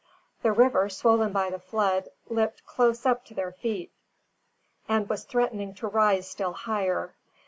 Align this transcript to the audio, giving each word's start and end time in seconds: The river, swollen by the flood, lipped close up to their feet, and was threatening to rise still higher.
The 0.41 0.51
river, 0.51 0.89
swollen 0.89 1.31
by 1.31 1.51
the 1.51 1.59
flood, 1.59 2.09
lipped 2.27 2.65
close 2.65 3.05
up 3.05 3.23
to 3.25 3.35
their 3.35 3.51
feet, 3.51 3.91
and 4.89 5.07
was 5.07 5.25
threatening 5.25 5.75
to 5.75 5.87
rise 5.87 6.27
still 6.27 6.53
higher. 6.53 7.13